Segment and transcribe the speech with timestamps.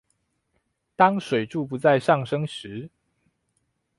[0.95, 2.89] 當水柱不再上升時